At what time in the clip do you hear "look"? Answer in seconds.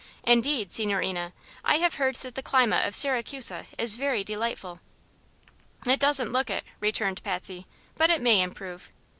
6.31-6.49